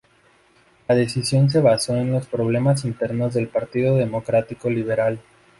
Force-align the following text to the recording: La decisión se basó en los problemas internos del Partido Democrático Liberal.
La 0.87 0.95
decisión 0.95 1.51
se 1.51 1.61
basó 1.61 1.95
en 1.95 2.11
los 2.11 2.25
problemas 2.25 2.85
internos 2.85 3.35
del 3.35 3.49
Partido 3.49 3.95
Democrático 3.97 4.67
Liberal. 4.67 5.19